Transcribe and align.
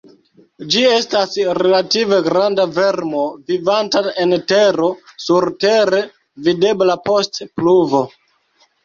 Ĝi 0.75 0.79
estas 0.91 1.33
relative 1.57 2.17
granda 2.27 2.65
vermo 2.77 3.25
vivanta 3.51 4.01
en 4.23 4.33
tero, 4.53 4.89
surtere 5.27 6.01
videbla 6.49 6.97
post 7.11 7.39
pluvo. 7.61 8.03